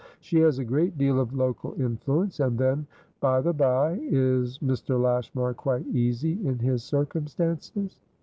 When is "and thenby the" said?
2.39-3.53